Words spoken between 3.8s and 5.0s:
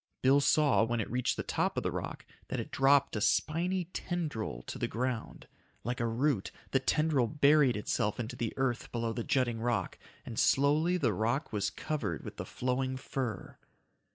tendril to the